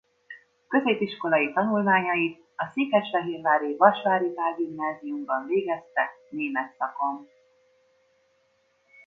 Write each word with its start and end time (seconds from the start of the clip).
Középiskolai 0.67 1.53
tanulmányait 1.53 2.39
a 2.55 2.71
székesfehérvári 2.71 3.75
Vasvári 3.77 4.29
Pál 4.29 4.55
Gimnáziumban 4.55 5.45
végezte 5.45 6.09
német 6.29 6.75
szakon. 6.77 7.27